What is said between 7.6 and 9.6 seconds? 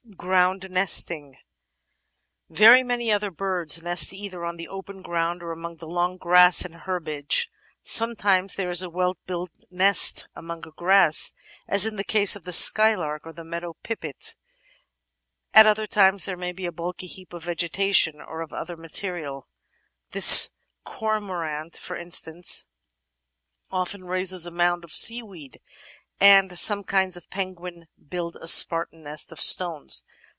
Sometimes there is a well Natural